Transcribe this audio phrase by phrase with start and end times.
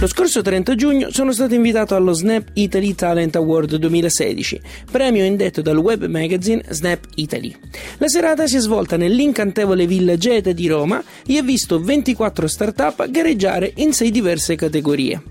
[0.00, 4.58] Lo scorso 30 giugno sono stato invitato allo Snap Italy Talent Award 2016,
[4.90, 7.54] premio indetto dal web magazine Snap Italy.
[7.98, 13.10] La serata si è svolta nell'incantevole Villa Gete di Roma e ha visto 24 start-up
[13.10, 15.22] gareggiare in 6 diverse categorie.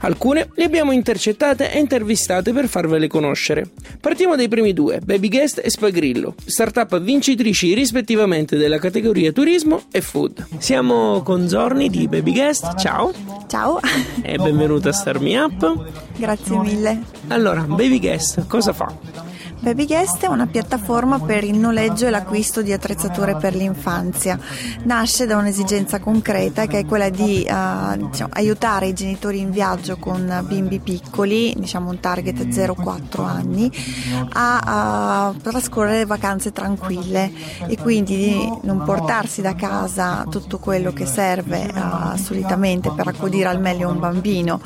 [0.00, 3.68] Alcune le abbiamo intercettate e intervistate per farvele conoscere.
[4.00, 10.00] Partiamo dai primi due, Baby Guest e Spagrillo, startup vincitrici rispettivamente della categoria turismo e
[10.00, 10.46] food.
[10.58, 13.12] Siamo con Zorni di Baby Guest, ciao
[13.46, 13.78] Ciao,
[14.22, 15.92] e benvenuta a Star Me Up.
[16.16, 17.02] grazie mille.
[17.28, 18.92] Allora, Baby Guest cosa fa?
[19.58, 24.38] Baby Guest è una piattaforma per il noleggio e l'acquisto di attrezzature per l'infanzia.
[24.84, 29.96] Nasce da un'esigenza concreta che è quella di eh, diciamo, aiutare i genitori in viaggio
[29.96, 33.72] con bimbi piccoli, diciamo un target 0-4 anni,
[34.34, 37.32] a, eh, trascorrere vacanze tranquille
[37.66, 43.48] e quindi di non portarsi da casa tutto quello che serve eh, solitamente per accudire
[43.48, 44.60] al meglio un bambino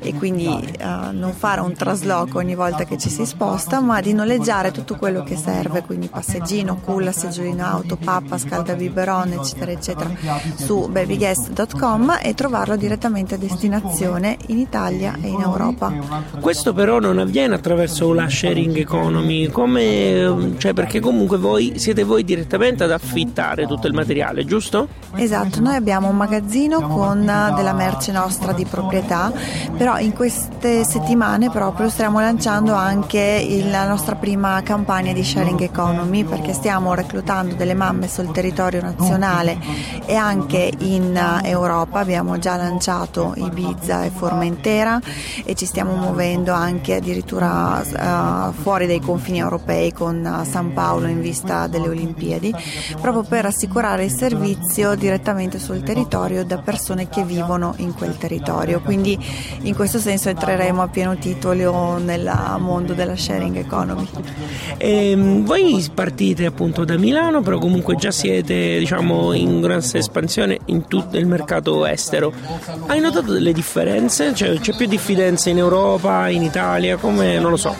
[0.00, 4.12] e quindi eh, non fare un trasloco ogni volta che ci si sposta, ma di
[4.12, 4.33] noleggiare
[4.70, 10.10] tutto quello che serve, quindi passeggino, culla, seggiolino auto, pappa, scaldabiberon, eccetera, eccetera,
[10.54, 15.92] su babyguest.com e trovarlo direttamente a destinazione in Italia e in Europa.
[16.40, 22.24] Questo però non avviene attraverso la sharing economy, come, cioè perché comunque voi siete voi
[22.24, 24.88] direttamente ad affittare tutto il materiale, giusto?
[25.14, 29.32] Esatto, noi abbiamo un magazzino con eh, della merce nostra di proprietà,
[29.76, 36.24] però in queste settimane proprio stiamo lanciando anche la nostra prima campagna di sharing economy
[36.24, 39.58] perché stiamo reclutando delle mamme sul territorio nazionale
[40.06, 44.98] e anche in eh, Europa, abbiamo già lanciato Ibiza e Formentera
[45.44, 51.06] e ci stiamo muovendo anche addirittura eh, fuori dai confini europei con eh, San Paolo
[51.06, 52.54] in vista delle Olimpiadi,
[53.02, 58.80] proprio per assicurare il servizio direttamente sul territorio da persone che vivono in quel territorio.
[58.80, 59.22] Quindi
[59.64, 64.13] in questo senso entreremo a pieno titolo nel mondo della sharing economy.
[64.78, 70.86] Ehm, voi partite appunto da Milano, però comunque già siete diciamo in grossa espansione in
[70.86, 72.32] tutto il mercato estero.
[72.86, 74.34] Hai notato delle differenze?
[74.34, 77.74] Cioè, c'è più diffidenza in Europa, in Italia, come non lo so.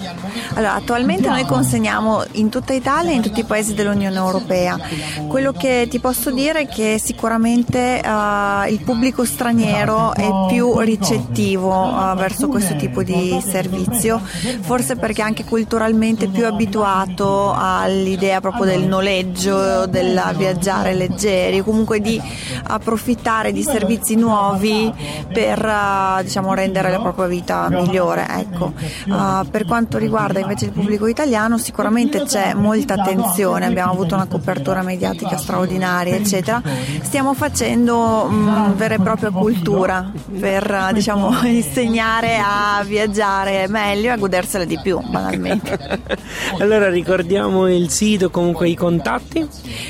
[0.54, 4.78] Allora, attualmente noi consegniamo in tutta Italia e in tutti i paesi dell'Unione Europea.
[5.26, 12.12] Quello che ti posso dire è che sicuramente eh, il pubblico straniero è più ricettivo
[12.12, 14.20] eh, verso questo tipo di servizio,
[14.60, 22.20] forse perché anche culturalmente più abituato all'idea proprio del noleggio, del viaggiare leggeri, comunque di
[22.64, 24.92] approfittare di servizi nuovi
[25.32, 28.26] per eh, diciamo, rendere la propria vita migliore.
[28.28, 28.72] Ecco.
[28.78, 34.26] Eh, per quanto riguarda invece il pubblico italiano sicuramente c'è molta attenzione, abbiamo avuto una
[34.26, 36.62] copertura mediatica straordinaria, eccetera.
[37.02, 44.10] Stiamo facendo mh, vera e propria cultura per eh, diciamo, insegnare a viaggiare meglio e
[44.10, 46.00] a godersela di più, banalmente.
[46.60, 49.46] allora ricordiamo il sito, comunque i contatti.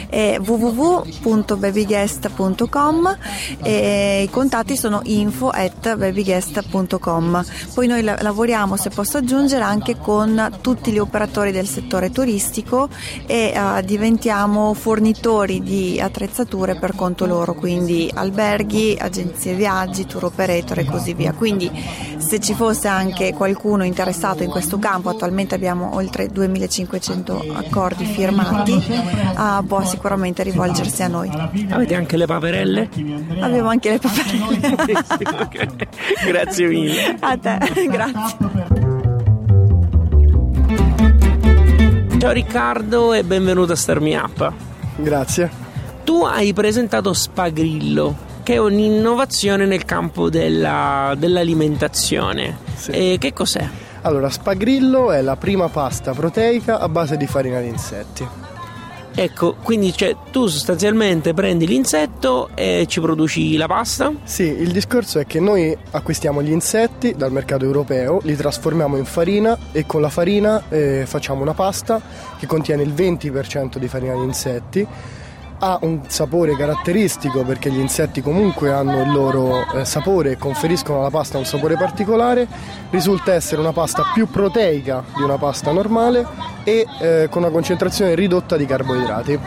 [0.08, 3.16] È www.babyguest.com
[3.62, 7.44] e i contatti sono info at babyguest.com.
[7.74, 12.88] Poi noi la- lavoriamo, se posso aggiungere, anche con tutti gli operatori del settore turistico
[13.26, 20.78] e eh, diventiamo fornitori di attrezzature per conto loro, quindi alberghi, agenzie viaggi, tour operator
[20.78, 21.32] e così via.
[21.32, 21.70] Quindi
[22.18, 28.72] se ci fosse anche qualcuno interessato in questo campo, attualmente abbiamo oltre 2500 accordi firmati,
[28.74, 31.28] eh, può sicuramente rivolgersi a noi.
[31.70, 32.88] Avete anche le paperelle?
[33.40, 34.58] Abbiamo anche le paperelle.
[36.26, 37.16] Grazie mille.
[37.20, 37.58] a te,
[37.90, 38.36] grazie.
[42.18, 44.52] Ciao Riccardo e benvenuto a Star Me Up.
[44.96, 45.50] Grazie.
[46.04, 52.56] Tu hai presentato Spagrillo, che è un'innovazione nel campo della- dell'alimentazione.
[52.76, 52.90] Sì.
[52.92, 53.68] E che cos'è?
[54.06, 58.28] Allora, spagrillo è la prima pasta proteica a base di farina di insetti.
[59.14, 64.12] Ecco, quindi cioè, tu sostanzialmente prendi l'insetto e ci produci la pasta?
[64.24, 69.06] Sì, il discorso è che noi acquistiamo gli insetti dal mercato europeo, li trasformiamo in
[69.06, 72.02] farina e con la farina eh, facciamo una pasta
[72.38, 74.86] che contiene il 20% di farina di insetti
[75.64, 80.98] ha un sapore caratteristico perché gli insetti comunque hanno il loro eh, sapore e conferiscono
[81.00, 82.46] alla pasta un sapore particolare,
[82.90, 86.26] risulta essere una pasta più proteica di una pasta normale
[86.64, 89.40] e eh, con una concentrazione ridotta di carboidrati.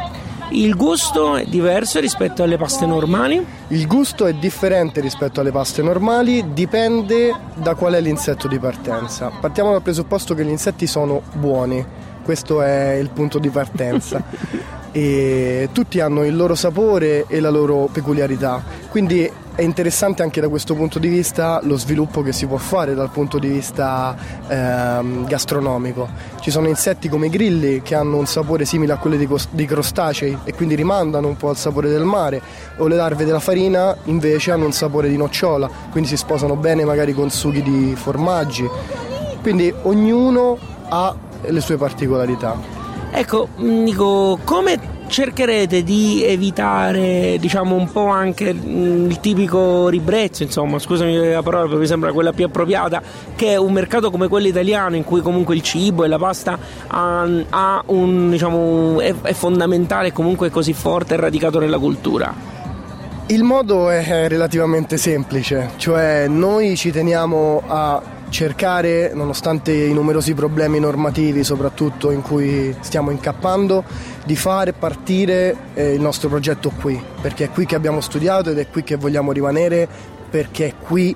[0.49, 3.45] Il gusto è diverso rispetto alle paste normali?
[3.67, 9.29] Il gusto è differente rispetto alle paste normali, dipende da qual è l'insetto di partenza.
[9.39, 11.85] Partiamo dal presupposto che gli insetti sono buoni,
[12.23, 14.75] questo è il punto di partenza.
[14.97, 18.63] e tutti hanno il loro sapore e la loro peculiarità.
[18.89, 22.95] Quindi è interessante anche da questo punto di vista lo sviluppo che si può fare
[22.95, 24.15] dal punto di vista
[24.47, 26.09] ehm, gastronomico.
[26.39, 29.17] Ci sono insetti come i grilli che hanno un sapore simile a quello
[29.51, 32.41] dei crostacei e quindi rimandano un po' al sapore del mare,
[32.77, 36.85] o le larve della farina invece hanno un sapore di nocciola, quindi si sposano bene
[36.85, 38.67] magari con sughi di formaggi.
[39.43, 40.57] Quindi ognuno
[40.89, 41.15] ha
[41.45, 42.76] le sue particolarità.
[43.17, 50.77] Ecco, Nico, come cercherete di evitare, diciamo, un po' anche mm, il tipico ribrezzo, insomma,
[50.77, 53.01] scusami la parola, mi sembra quella più appropriata,
[53.35, 57.27] che un mercato come quello italiano in cui comunque il cibo e la pasta ha,
[57.49, 62.31] ha un, diciamo, è, è fondamentale comunque così forte e radicato nella cultura?
[63.25, 70.79] Il modo è relativamente semplice, cioè noi ci teniamo a cercare, nonostante i numerosi problemi
[70.79, 73.83] normativi soprattutto in cui stiamo incappando,
[74.25, 78.59] di fare partire eh, il nostro progetto qui, perché è qui che abbiamo studiato ed
[78.59, 79.87] è qui che vogliamo rimanere,
[80.29, 81.15] perché è qui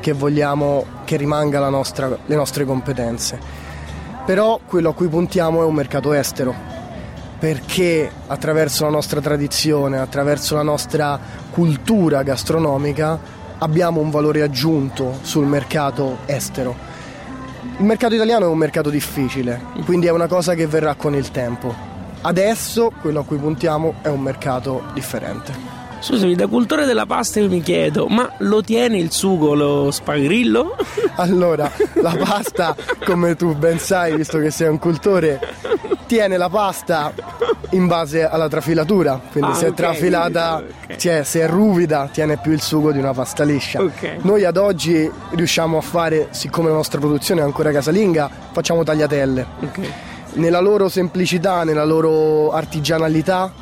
[0.00, 3.38] che vogliamo che rimanga nostra, le nostre competenze.
[4.24, 6.54] Però quello a cui puntiamo è un mercato estero,
[7.38, 11.18] perché attraverso la nostra tradizione, attraverso la nostra
[11.50, 16.74] cultura gastronomica, abbiamo un valore aggiunto sul mercato estero.
[17.78, 21.30] Il mercato italiano è un mercato difficile, quindi è una cosa che verrà con il
[21.30, 21.74] tempo.
[22.20, 25.52] Adesso quello a cui puntiamo è un mercato differente.
[26.04, 30.76] Scusami, da cultore della pasta io mi chiedo, ma lo tiene il sugo lo spagrillo?
[31.16, 32.74] Allora, la pasta,
[33.04, 35.40] come tu ben sai, visto che sei un cultore,
[36.06, 37.12] tiene la pasta
[37.74, 40.98] in base alla trafilatura, quindi ah, se okay, è trafilata, okay.
[40.98, 43.82] cioè, se è ruvida, tiene più il sugo di una pasta liscia.
[43.82, 44.18] Okay.
[44.22, 49.46] Noi ad oggi riusciamo a fare, siccome la nostra produzione è ancora casalinga, facciamo tagliatelle.
[50.34, 53.52] Nella loro semplicità, nella loro artigianalità,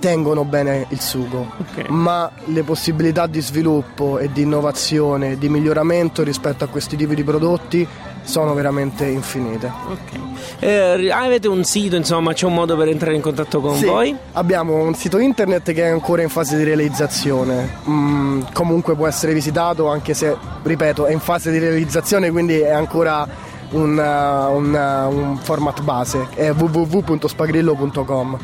[0.00, 1.52] tengono bene il sugo,
[1.88, 7.22] ma le possibilità di sviluppo e di innovazione, di miglioramento rispetto a questi tipi di
[7.22, 7.86] prodotti
[8.22, 9.72] sono veramente infinite.
[9.86, 10.20] Okay.
[10.60, 14.16] Eh, avete un sito, insomma, c'è un modo per entrare in contatto con sì, voi?
[14.32, 19.32] Abbiamo un sito internet che è ancora in fase di realizzazione, mm, comunque può essere
[19.32, 23.26] visitato anche se, ripeto, è in fase di realizzazione, quindi è ancora
[23.70, 28.38] un, uh, un, uh, un format base, è www.spagrillo.com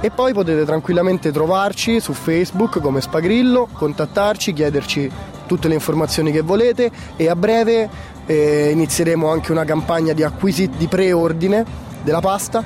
[0.00, 5.10] e poi potete tranquillamente trovarci su Facebook come Spagrillo, contattarci, chiederci
[5.46, 7.88] tutte le informazioni che volete e a breve
[8.28, 11.64] eh, inizieremo anche una campagna di acquisi di preordine
[12.02, 12.62] della pasta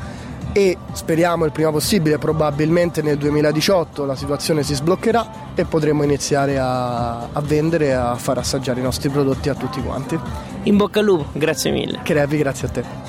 [0.53, 6.59] e speriamo il prima possibile, probabilmente nel 2018 la situazione si sbloccherà e potremo iniziare
[6.59, 10.19] a, a vendere e a far assaggiare i nostri prodotti a tutti quanti.
[10.65, 12.01] In bocca al lupo, grazie mille.
[12.03, 13.02] Crepi, grazie a te.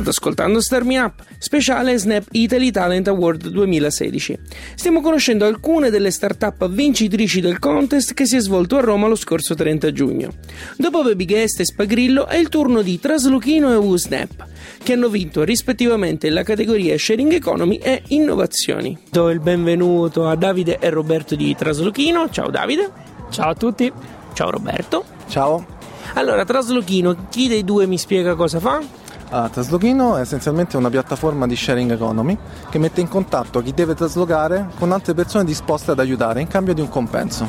[0.00, 4.38] State ascoltando Star Me Up, speciale Snap Italy Talent Award 2016.
[4.74, 9.14] Stiamo conoscendo alcune delle start-up vincitrici del contest che si è svolto a Roma lo
[9.14, 10.32] scorso 30 giugno.
[10.76, 14.46] Dopo Baby Guest e Spagrillo è il turno di Trasluchino e WooSnap,
[14.82, 18.96] che hanno vinto rispettivamente la categoria Sharing Economy e Innovazioni.
[19.10, 22.30] Do il benvenuto a Davide e Roberto di Trasluchino.
[22.30, 22.90] Ciao Davide.
[23.30, 23.92] Ciao a tutti.
[24.32, 25.04] Ciao Roberto.
[25.28, 25.78] Ciao.
[26.14, 28.99] Allora, Trasluchino, chi dei due mi spiega cosa fa?
[29.32, 32.36] Ah, Traslogino è essenzialmente una piattaforma di sharing economy
[32.68, 36.74] che mette in contatto chi deve traslocare con altre persone disposte ad aiutare in cambio
[36.74, 37.48] di un compenso.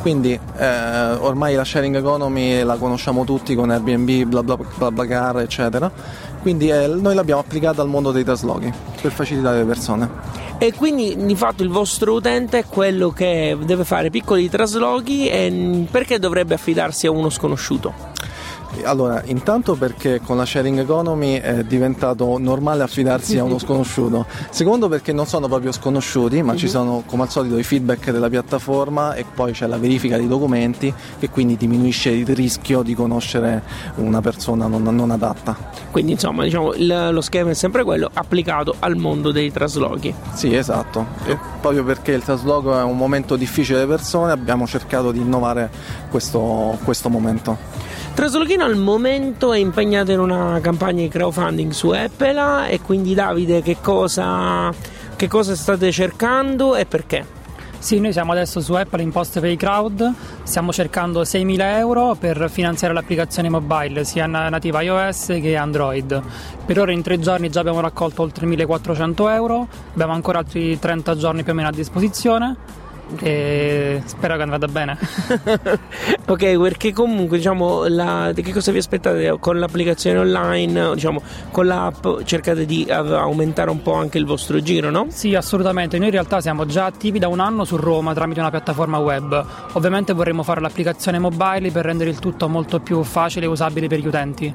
[0.00, 5.06] Quindi eh, ormai la sharing economy la conosciamo tutti con Airbnb, bla bla bla, bla
[5.06, 5.88] car, eccetera.
[6.40, 10.10] Quindi eh, noi l'abbiamo applicata al mondo dei traslochi per facilitare le persone.
[10.58, 15.86] E quindi di fatto il vostro utente è quello che deve fare piccoli traslochi e
[15.88, 18.11] perché dovrebbe affidarsi a uno sconosciuto?
[18.84, 24.26] Allora, intanto perché con la sharing economy è diventato normale affidarsi a uno sconosciuto.
[24.50, 28.28] Secondo perché non sono proprio sconosciuti, ma ci sono come al solito i feedback della
[28.28, 33.62] piattaforma e poi c'è la verifica dei documenti che quindi diminuisce il rischio di conoscere
[33.96, 35.56] una persona non, non adatta.
[35.90, 40.12] Quindi insomma diciamo il- lo schema è sempre quello applicato al mondo dei traslochi.
[40.32, 41.06] Sì, esatto.
[41.26, 45.20] E proprio perché il trasloco è un momento difficile per le persone, abbiamo cercato di
[45.20, 45.70] innovare
[46.10, 47.90] questo, questo momento.
[48.14, 53.62] Traslochino al momento è impegnato in una campagna di crowdfunding su Apple e quindi Davide
[53.62, 54.70] che cosa,
[55.16, 57.26] che cosa state cercando e perché?
[57.78, 62.48] Sì, noi siamo adesso su Apple in post pay crowd, stiamo cercando 6.000 euro per
[62.50, 66.22] finanziare l'applicazione mobile sia na- nativa iOS che Android.
[66.64, 71.16] Per ora in tre giorni già abbiamo raccolto oltre 1.400 euro, abbiamo ancora altri 30
[71.16, 72.56] giorni più o meno a disposizione
[73.20, 74.98] e spero che vada bene.
[76.26, 80.94] ok, perché comunque diciamo la, che cosa vi aspettate con l'applicazione online?
[80.94, 85.06] Diciamo con l'app cercate di aumentare un po' anche il vostro giro, no?
[85.10, 85.98] Sì, assolutamente.
[85.98, 89.44] Noi in realtà siamo già attivi da un anno su Roma tramite una piattaforma web.
[89.72, 93.98] Ovviamente vorremmo fare l'applicazione mobile per rendere il tutto molto più facile e usabile per
[93.98, 94.54] gli utenti.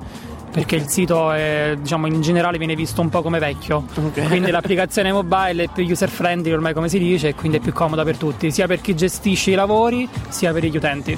[0.57, 3.83] Perché il sito è, diciamo, in generale viene visto un po' come vecchio.
[4.27, 7.73] Quindi l'applicazione mobile è più user friendly ormai come si dice e quindi è più
[7.73, 11.15] comoda per tutti, sia per chi gestisce i lavori sia per gli utenti.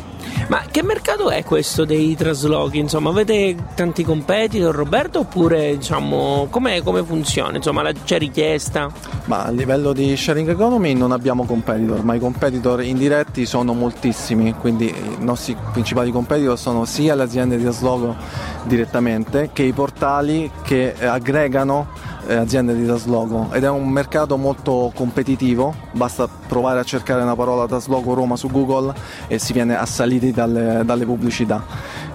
[0.50, 2.80] Ma che mercato è questo dei traslochi?
[2.80, 5.20] Insomma, avete tanti competitor, Roberto?
[5.20, 7.56] Oppure diciamo com'è, come funziona?
[7.56, 8.92] Insomma, la- c'è richiesta?
[9.26, 14.54] Ma a livello di sharing economy non abbiamo competitor, ma i competitor indiretti sono moltissimi,
[14.56, 18.16] quindi i nostri principali competitor sono sia le aziende di trasloco
[18.64, 21.88] direttamente che i portali che eh, aggregano
[22.28, 27.36] eh, aziende di trasloco ed è un mercato molto competitivo, basta provare a cercare una
[27.36, 28.94] parola trasloco Roma su Google
[29.28, 31.64] e si viene assaliti dalle, dalle pubblicità.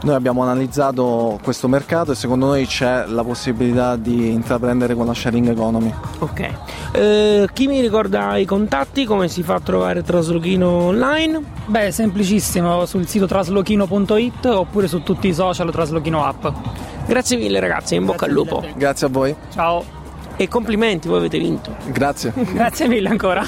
[0.02, 5.14] Noi abbiamo analizzato questo mercato e secondo noi c'è la possibilità di intraprendere con la
[5.14, 5.92] sharing economy.
[6.18, 6.50] Ok.
[6.92, 9.04] Eh, chi mi ricorda i contatti?
[9.04, 11.42] Come si fa a trovare Traslochino online?
[11.66, 16.46] Beh, semplicissimo sul sito traslochino.it oppure su tutti i social Traslochino app.
[17.06, 18.64] Grazie mille ragazzi, in bocca al lupo.
[18.76, 19.84] Grazie a voi, Ciao,
[20.36, 21.74] E complimenti, voi avete vinto.
[21.86, 22.32] grazie.
[22.34, 23.44] grazie mille ancora.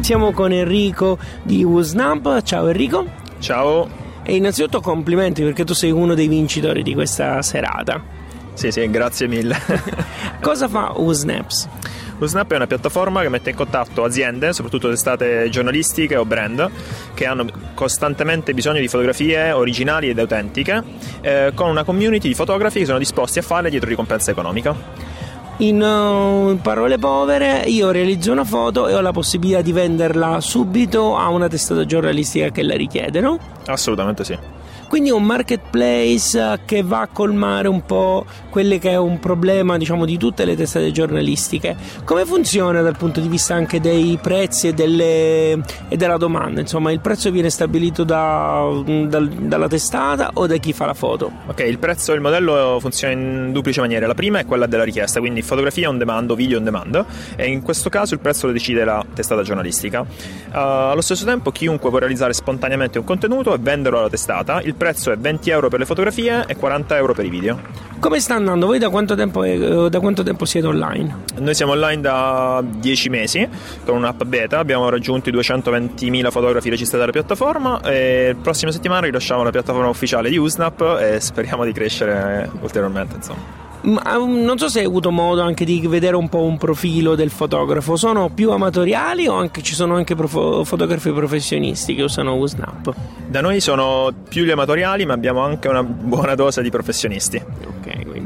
[0.00, 2.42] Siamo con Enrico di Usnap.
[2.42, 3.04] Ciao Enrico.
[3.40, 3.86] Ciao,
[4.22, 8.02] E innanzitutto complimenti perché tu sei uno dei vincitori di questa serata.
[8.54, 9.56] sì sì, grazie mille.
[10.40, 11.68] Cosa fa Usnaps?
[12.18, 16.68] Usnap è una piattaforma che mette in contatto aziende, soprattutto testate giornalistiche o brand,
[17.14, 20.82] che hanno costantemente bisogno di fotografie originali ed autentiche,
[21.20, 24.74] eh, con una community di fotografi che sono disposti a farle dietro ricompensa economica.
[25.60, 30.40] In, uh, in parole povere, io realizzo una foto e ho la possibilità di venderla
[30.40, 33.38] subito a una testata giornalistica che la richiede, no?
[33.66, 34.57] Assolutamente sì.
[34.88, 39.76] Quindi un marketplace eh, che va a colmare un po' quello che è un problema,
[39.76, 41.76] diciamo, di tutte le testate giornalistiche.
[42.04, 45.52] Come funziona dal punto di vista anche dei prezzi e, delle-
[45.88, 46.60] e della domanda?
[46.60, 48.66] Insomma, il prezzo viene stabilito da-
[49.06, 51.30] dal- dalla testata o da chi fa la foto?
[51.46, 54.06] Ok, il prezzo del modello funziona in duplice maniere.
[54.06, 57.04] La prima è quella della richiesta, quindi fotografia on demand video on demand,
[57.36, 60.00] e in questo caso il prezzo lo decide la testata giornalistica.
[60.00, 64.60] Uh, allo stesso tempo, chiunque può realizzare spontaneamente un contenuto e venderlo alla testata.
[64.62, 67.60] Il prezzo è 20 euro per le fotografie e 40 euro per i video.
[68.00, 68.66] Come sta andando?
[68.66, 71.24] Voi da quanto tempo, eh, da quanto tempo siete online?
[71.40, 73.46] Noi siamo online da 10 mesi
[73.84, 79.06] con un'app beta, abbiamo raggiunto i 220.000 fotografi registrati alla piattaforma e la prossima settimana
[79.06, 83.16] rilasciamo la piattaforma ufficiale di Usnap e speriamo di crescere ulteriormente.
[83.16, 83.67] Insomma.
[83.82, 87.30] Um, non so se hai avuto modo anche di vedere un po' un profilo del
[87.30, 87.96] fotografo.
[87.96, 92.92] Sono più amatoriali o anche, ci sono anche profo- fotografi professionisti che usano Usnap?
[93.26, 97.42] Da noi sono più gli amatoriali, ma abbiamo anche una buona dose di professionisti.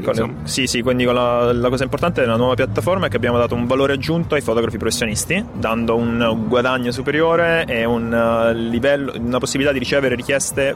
[0.03, 3.55] Con- sì, sì, quindi la, la cosa importante della nuova piattaforma è che abbiamo dato
[3.55, 9.39] un valore aggiunto ai fotografi professionisti, dando un guadagno superiore e un eh, livello, una
[9.39, 10.75] possibilità di ricevere richieste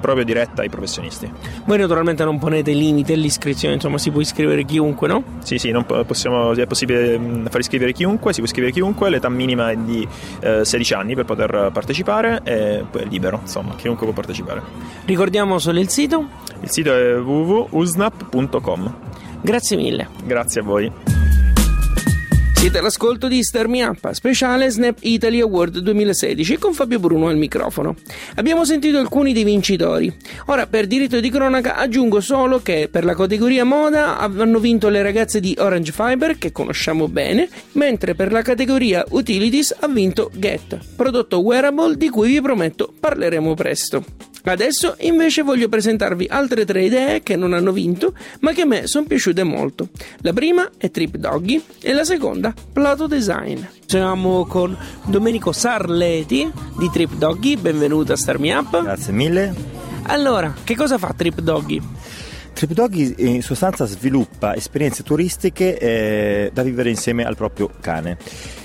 [0.00, 1.30] proprio diretta ai professionisti.
[1.64, 5.22] Voi naturalmente non ponete limite all'iscrizione, insomma si può iscrivere chiunque, no?
[5.42, 5.74] Sì, sì,
[6.06, 10.06] possiamo- è possibile far iscrivere chiunque, si può iscrivere chiunque, l'età minima è di
[10.40, 14.62] eh, 16 anni per poter partecipare e poi è libero, insomma, chiunque può partecipare.
[15.06, 16.26] Ricordiamo solo il sito.
[16.60, 18.59] Il sito è www.usnap.com.
[19.42, 20.08] Grazie mille.
[20.24, 20.92] Grazie a voi.
[22.60, 27.38] Siete all'ascolto di Star Me Up, speciale Snap Italy Award 2016 con Fabio Bruno al
[27.38, 27.96] microfono.
[28.34, 30.14] Abbiamo sentito alcuni dei vincitori.
[30.44, 35.00] Ora, per diritto di cronaca, aggiungo solo che per la categoria moda hanno vinto le
[35.00, 40.78] ragazze di Orange Fiber, che conosciamo bene, mentre per la categoria Utilities ha vinto Get,
[40.96, 44.04] prodotto wearable di cui vi prometto parleremo presto.
[44.42, 48.86] Adesso invece voglio presentarvi altre tre idee che non hanno vinto, ma che a me
[48.86, 49.88] sono piaciute molto.
[50.20, 53.60] La prima è Trip Doggy e la seconda Plato Design.
[53.86, 58.82] Siamo con Domenico Sarleti di Trip Doggy, benvenuto a Star Me Up.
[58.82, 59.54] Grazie mille.
[60.04, 61.80] Allora, che cosa fa Trip Doggy?
[62.60, 68.18] Trip Doggy in sostanza sviluppa esperienze turistiche eh, da vivere insieme al proprio cane.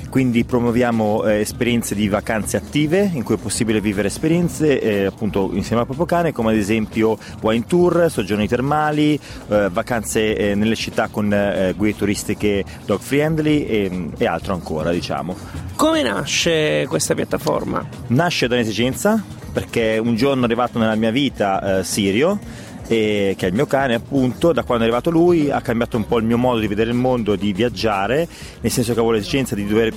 [0.10, 5.50] Quindi promuoviamo eh, esperienze di vacanze attive in cui è possibile vivere esperienze eh, appunto
[5.54, 10.76] insieme al proprio cane, come ad esempio wine tour, soggiorni termali, eh, vacanze eh, nelle
[10.76, 15.38] città con eh, guide turistiche dog friendly e, e altro ancora, diciamo.
[15.78, 17.88] Come nasce questa piattaforma?
[18.08, 19.24] Nasce da un'esigenza
[19.54, 23.96] perché un giorno è arrivato nella mia vita Sirio e, che è il mio cane
[23.96, 26.90] appunto, da quando è arrivato lui ha cambiato un po' il mio modo di vedere
[26.90, 28.28] il mondo, di viaggiare,
[28.62, 29.94] nel senso che avevo l'esigenza di dover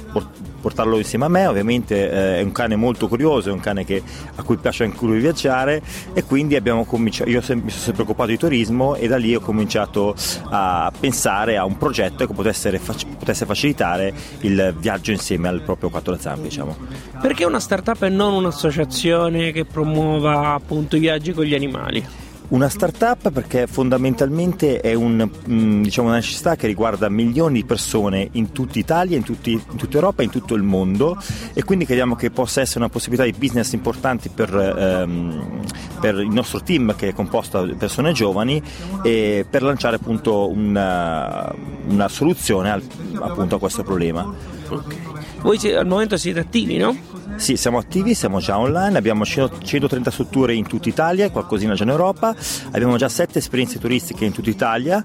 [0.60, 4.02] portarlo insieme a me, ovviamente eh, è un cane molto curioso, è un cane che,
[4.34, 5.80] a cui piace anche lui viaggiare
[6.12, 9.40] e quindi abbiamo cominciato, io mi sono sempre occupato di turismo e da lì ho
[9.40, 10.14] cominciato
[10.50, 12.80] a pensare a un progetto che potesse,
[13.18, 16.76] potesse facilitare il viaggio insieme al proprio quattro zampe diciamo.
[17.20, 22.26] Perché una startup e non un'associazione che promuova appunto i viaggi con gli animali?
[22.48, 28.26] Una startup perché fondamentalmente è un, mm, diciamo, una necessità che riguarda milioni di persone
[28.32, 31.18] in tutta Italia, in, tutti, in, tutta Europa, in tutto il mondo
[31.52, 35.60] e quindi crediamo che possa essere una possibilità di business importante per, ehm,
[36.00, 38.62] per il nostro team che è composto da persone giovani
[39.02, 41.54] e per lanciare appunto una,
[41.88, 42.82] una soluzione al,
[43.20, 44.26] appunto a questo problema.
[44.68, 44.98] Okay.
[45.40, 47.17] Voi al momento siete attivi, no?
[47.38, 51.90] Sì, siamo attivi, siamo già online, abbiamo 130 strutture in tutta Italia, qualcosina già in
[51.90, 52.34] Europa,
[52.72, 55.04] abbiamo già 7 esperienze turistiche in tutta Italia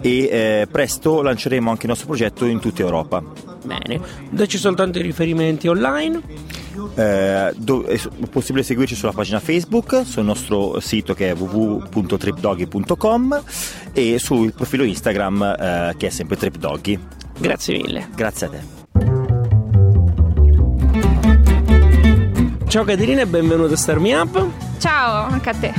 [0.00, 3.22] e eh, presto lanceremo anche il nostro progetto in tutta Europa.
[3.64, 4.00] Bene,
[4.30, 6.20] dacci soltanto i riferimenti online.
[6.94, 7.98] Eh, do, è
[8.30, 13.42] possibile seguirci sulla pagina Facebook, sul nostro sito che è www.tripdoggy.com
[13.92, 16.98] e sul profilo Instagram eh, che è sempre Tripdoggy.
[17.38, 18.08] Grazie mille.
[18.14, 18.83] Grazie a te.
[22.74, 24.46] Ciao Caterina e benvenuto a Star Me Up.
[24.80, 25.72] Ciao, anche a te.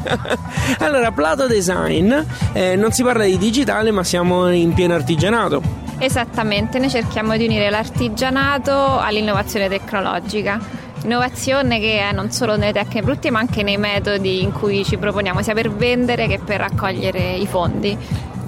[0.82, 2.10] allora, Plato Design,
[2.54, 5.60] eh, non si parla di digitale ma siamo in pieno artigianato.
[5.98, 10.58] Esattamente, noi cerchiamo di unire l'artigianato all'innovazione tecnologica.
[11.02, 14.96] Innovazione che è non solo nelle tecniche brutte ma anche nei metodi in cui ci
[14.96, 17.94] proponiamo sia per vendere che per raccogliere i fondi.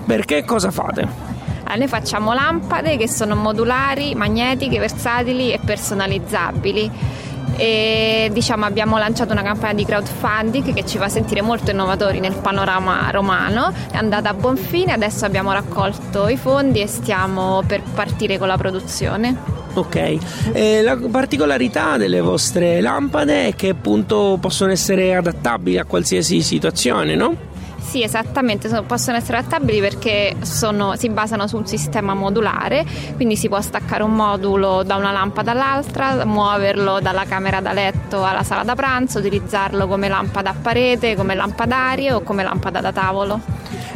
[0.07, 1.03] Perché cosa fate?
[1.03, 7.18] Allora, noi facciamo lampade che sono modulari, magnetiche, versatili e personalizzabili
[7.59, 12.35] e diciamo, abbiamo lanciato una campagna di crowdfunding che ci fa sentire molto innovatori nel
[12.35, 17.83] panorama romano, è andata a buon fine, adesso abbiamo raccolto i fondi e stiamo per
[17.83, 19.57] partire con la produzione.
[19.75, 20.19] Ok,
[20.53, 27.15] eh, la particolarità delle vostre lampade è che appunto possono essere adattabili a qualsiasi situazione,
[27.15, 27.48] no?
[27.89, 32.85] Sì, esattamente, possono essere adattabili perché sono, si basano su un sistema modulare,
[33.17, 38.23] quindi si può staccare un modulo da una lampada all'altra, muoverlo dalla camera da letto
[38.23, 42.93] alla sala da pranzo, utilizzarlo come lampada a parete, come lampadario o come lampada da
[42.93, 43.41] tavolo.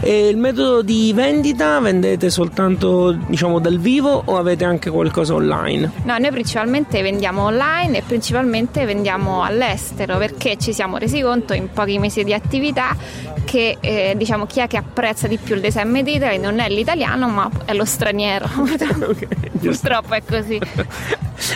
[0.01, 5.91] E il metodo di vendita vendete soltanto diciamo dal vivo o avete anche qualcosa online?
[6.05, 11.71] No, noi principalmente vendiamo online e principalmente vendiamo all'estero perché ci siamo resi conto in
[11.73, 12.97] pochi mesi di attività
[13.45, 16.59] che eh, diciamo chi è che apprezza di più il design made in Italy non
[16.59, 19.27] è l'italiano ma è lo straniero okay,
[19.69, 20.59] purtroppo è così.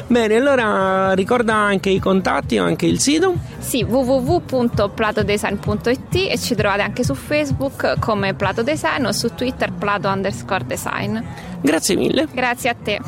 [0.07, 3.35] Bene allora ricorda anche i contatti o anche il sito?
[3.59, 10.09] Sì www.platodesign.it e ci trovate anche su Facebook come Plato Design o su Twitter plato
[10.09, 11.19] underscore design.
[11.61, 12.29] Grazie mille.
[12.33, 13.01] Grazie a te.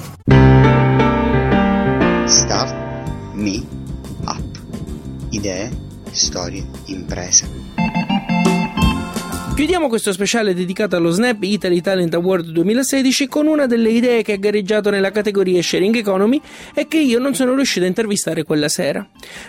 [2.26, 2.74] Start
[3.32, 3.62] Me
[4.24, 4.42] Up.
[5.30, 5.70] Idee,
[6.10, 8.17] storie, imprese
[9.58, 14.34] Chiudiamo questo speciale dedicato allo Snap Italy Talent Award 2016 con una delle idee che
[14.34, 16.40] ha gareggiato nella categoria Sharing Economy
[16.72, 19.04] e che io non sono riuscito a intervistare quella sera.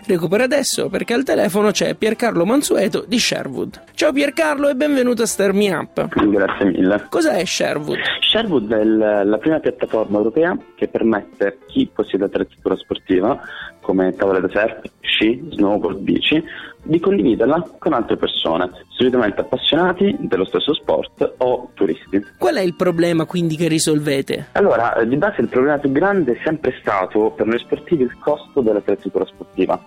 [0.08, 3.84] Recupero adesso perché al telefono c'è Piercarlo Mansueto di Sherwood.
[3.94, 6.08] Ciao Piercarlo e benvenuto a Star Me Up.
[6.08, 7.06] Grazie mille.
[7.08, 8.00] Cos'è Sherwood?
[8.22, 13.40] Sherwood è la prima piattaforma europea che permette a chi possiede attrezzatura sportiva
[13.80, 16.44] come tavole da surf, sci, snowboard, bici,
[16.84, 22.26] di condividerla con altre persone, solitamente appassionati dello stesso sport o turisti.
[22.38, 24.48] Qual è il problema quindi che risolvete?
[24.54, 28.18] Allora, eh, di base il problema più grande è sempre stato per noi sportivi il
[28.20, 29.80] costo dell'attrezzatura sportiva.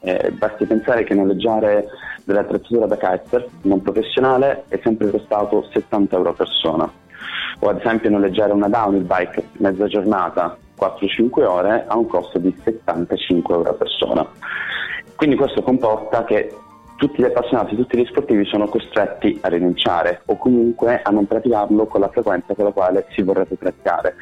[0.00, 1.86] Eh, basti pensare che noleggiare
[2.24, 6.92] dell'attrezzatura da kitesurf non professionale è sempre costato 70 euro a persona
[7.60, 12.54] o ad esempio noleggiare una downhill bike mezza giornata 4-5 ore ha un costo di
[12.62, 14.26] 75 euro a persona.
[15.16, 16.52] Quindi questo comporta che
[16.96, 21.86] tutti gli appassionati, tutti gli sportivi sono costretti a rinunciare o comunque a non praticarlo
[21.86, 24.14] con la frequenza con la quale si vorrebbe praticare.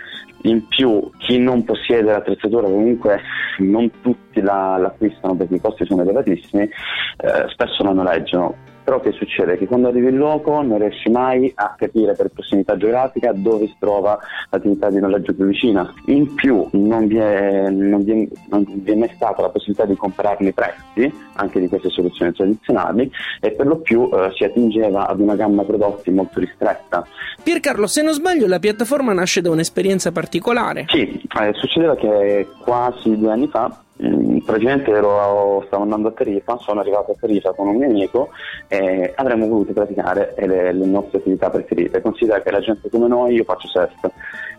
[0.43, 3.21] In più chi non possiede l'attrezzatura comunque
[3.59, 9.13] non tutti la, l'acquistano perché i costi sono elevatissimi, eh, spesso la noleggiano però che
[9.13, 9.57] succede?
[9.57, 13.77] Che quando arrivi in loco non riesci mai a capire per prossimità geografica dove si
[13.79, 14.19] trova
[14.51, 15.93] l'attività di noleggio più vicina.
[16.07, 19.85] In più non vi è, non vi è, non vi è mai stata la possibilità
[19.85, 24.45] di compararne i prezzi anche di queste soluzioni tradizionali e per lo più eh, si
[24.45, 27.07] attingeva ad una gamma prodotti molto ristretta.
[27.43, 30.85] Piercarlo, se non sbaglio la piattaforma nasce da un'esperienza particolare.
[30.89, 36.57] Sì, eh, succedeva che quasi due anni fa Mm, praticamente ero, stavo andando a Tarifa,
[36.59, 38.31] sono arrivato a Tarifa con un mio amico
[38.67, 42.01] e avremmo voluto praticare le, le nostre attività preferite.
[42.01, 44.11] Considera che la gente come noi, io faccio surf,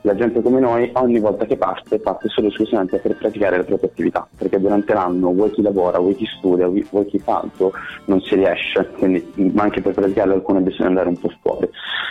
[0.01, 3.63] la gente come noi ogni volta che parte parte solo e esclusivamente per praticare le
[3.63, 7.73] proprie attività, perché durante l'anno vuoi chi lavora, vuoi chi studia, vuoi chi fa altro,
[8.05, 9.25] non si riesce, quindi
[9.57, 11.69] anche per praticare alcune bisogna andare un po' fuori.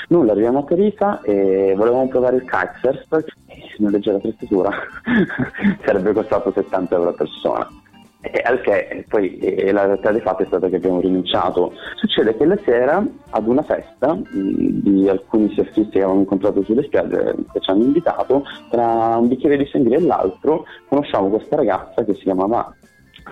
[0.09, 3.25] Nulla, arriviamo a Tarifa e volevamo provare il kitesurf
[3.79, 4.71] una leggera attrezzatura
[5.85, 7.69] sarebbe costato 70 euro persona.
[8.25, 11.73] E al che poi e la realtà dei fatti è stata che abbiamo rinunciato.
[11.97, 17.35] Succede che la sera ad una festa di alcuni surfisti che avevamo incontrato sulle spiagge
[17.53, 22.15] che ci hanno invitato, tra un bicchiere di sangria e l'altro conosciamo questa ragazza che
[22.15, 22.73] si chiamava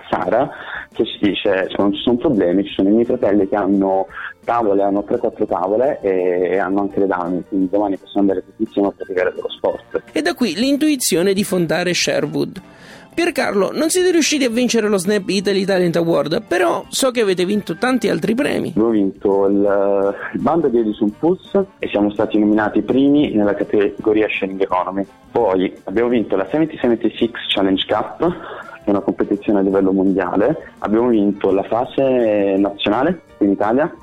[0.09, 0.49] Sara
[0.91, 4.07] che ci dice cioè, non ci sono problemi, ci sono i miei fratelli che hanno
[4.43, 8.89] tavole, hanno 3-4 tavole e hanno anche le dame, quindi domani possono andare tutti insieme
[8.89, 10.01] a praticare dello sport.
[10.11, 12.61] E da qui l'intuizione di fondare Sherwood.
[13.13, 17.45] Piercarlo, non siete riusciti a vincere lo Snap Italy Talent Award, però so che avete
[17.45, 18.69] vinto tanti altri premi.
[18.69, 24.27] Abbiamo vinto il, il Band di Edison Pulse e siamo stati nominati primi nella categoria
[24.29, 25.05] Sharing Economy.
[25.31, 28.29] Poi abbiamo vinto la 7076 Challenge Cup,
[28.83, 30.71] che è una competizione a livello mondiale.
[30.79, 33.93] Abbiamo vinto la fase nazionale in Italia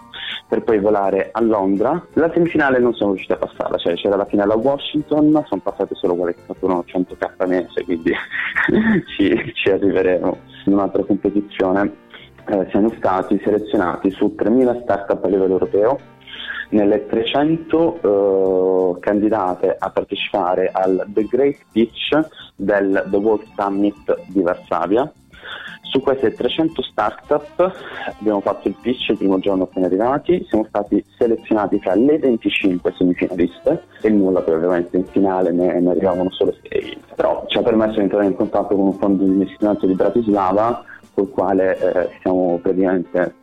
[0.48, 2.04] per poi volare a Londra.
[2.14, 5.94] La semifinale non siamo riusciti a passarla, cioè c'era la finale a Washington, sono passate
[5.94, 8.12] solo quelle che fatturano 100k mese, quindi
[9.16, 10.36] ci, ci, arriveremo
[10.66, 12.06] in un'altra competizione.
[12.46, 15.98] Eh, siamo stati selezionati su 3.000 startup a livello europeo
[16.70, 22.18] nelle 300 uh, candidate a partecipare al The Great Pitch
[22.56, 25.10] del The World Summit di Varsavia.
[25.82, 27.72] Su queste 300 startup
[28.18, 32.94] abbiamo fatto il pitch il primo giorno appena arrivati, siamo stati selezionati tra le 25
[32.96, 37.62] semifinaliste e nulla poi ovviamente in finale ne, ne arrivavano solo 6, però ci ha
[37.62, 40.84] permesso di entrare in contatto con un fondo di investimento di Bratislava
[41.14, 43.34] col quale eh, stiamo praticamente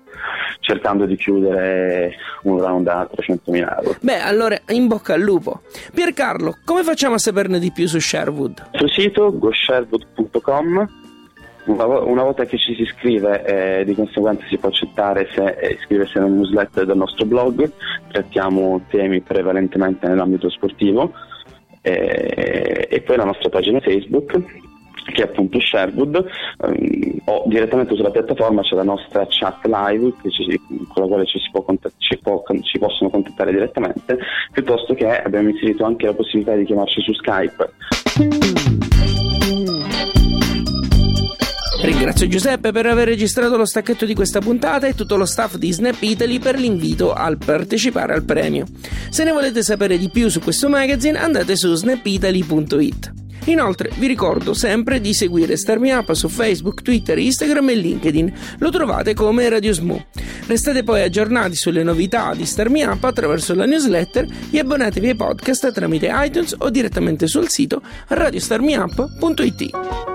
[0.60, 3.96] cercando di chiudere un round a 300.000 euro.
[4.02, 5.62] Beh, allora in bocca al lupo.
[5.94, 8.70] Piercarlo, come facciamo a saperne di più su Sherwood?
[8.74, 11.04] Sul sito gosherwood.com
[11.66, 16.18] una, volta che ci si iscrive, eh, di conseguenza si può accettare se eh, iscriversi
[16.18, 17.72] alla newsletter del nostro blog,
[18.10, 21.14] trattiamo temi prevalentemente nell'ambito sportivo
[21.82, 24.64] eh, e poi la nostra pagina Facebook
[25.12, 26.26] che è appunto Sherwood,
[26.58, 30.60] um, o direttamente sulla piattaforma c'è la nostra chat live ci,
[30.92, 34.18] con la quale ci, può contatt- ci, può, ci, possono contattare direttamente,
[34.52, 38.85] piuttosto che abbiamo inserito anche la possibilità di chiamarci su Skype.
[41.86, 45.72] Ringrazio Giuseppe per aver registrato lo stacchetto di questa puntata e tutto lo staff di
[45.72, 48.66] Snap Italy per l'invito al partecipare al premio.
[49.10, 53.14] Se ne volete sapere di più su questo magazine andate su snapitaly.it.
[53.46, 58.34] Inoltre vi ricordo sempre di seguire Starmi Up su Facebook, Twitter, Instagram e LinkedIn.
[58.58, 60.08] Lo trovate come Radio Smoo.
[60.48, 65.72] Restate poi aggiornati sulle novità di Starmi Up attraverso la newsletter e abbonatevi ai podcast
[65.72, 70.15] tramite iTunes o direttamente sul sito radiostarmiup.it.